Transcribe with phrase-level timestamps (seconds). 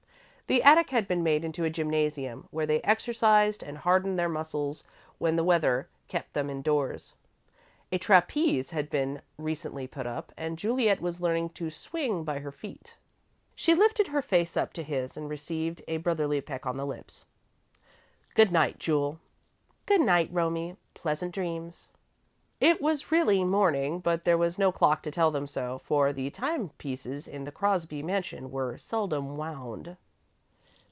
[0.47, 4.83] The attic had been made into a gymnasium, where they exercised and hardened their muscles
[5.17, 7.13] when the weather kept them indoors.
[7.89, 12.51] A trapeze had been recently put up, and Juliet was learning to swing by her
[12.51, 12.97] feet.
[13.55, 17.23] She lifted her face up to his and received a brotherly peck on the lips.
[18.35, 19.19] "Good night, Jule."
[19.85, 20.75] "Good night, Romie.
[20.93, 21.87] Pleasant dreams."
[22.59, 26.29] It was really morning, but there was no clock to tell them so, for the
[26.29, 29.95] timepieces in the Crosby mansion were seldom wound.